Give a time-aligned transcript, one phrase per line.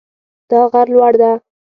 [0.49, 1.31] دا غر لوړ ده